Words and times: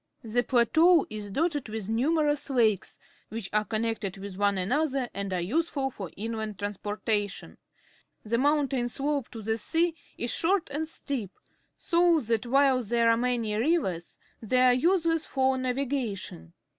The 0.23 0.41
plateau 0.41 1.05
is 1.11 1.29
dotted 1.29 1.69
with 1.69 1.87
numerous 1.87 2.49
lakes, 2.49 2.97
which 3.29 3.51
are 3.53 3.63
connected 3.65 4.17
with 4.17 4.35
one 4.35 4.57
another 4.57 5.09
and 5.13 5.31
are 5.31 5.39
useful 5.39 5.91
for 5.91 6.09
inland 6.17 6.57
trans 6.57 6.79
portation. 6.79 7.57
The 8.23 8.39
mountain 8.39 8.89
slope 8.89 9.29
to 9.29 9.43
the 9.43 9.59
sea 9.59 9.93
is 10.17 10.31
short 10.33 10.71
and 10.71 10.87
steep, 10.89 11.29
so 11.77 12.19
that 12.21 12.47
while 12.47 12.81
there 12.81 13.11
are 13.11 13.15
many 13.17 13.55
rivers, 13.55 14.17
they 14.41 14.61
are 14.61 14.73
useless 14.73 15.27
for 15.27 15.55
na\'igation. 15.55 16.53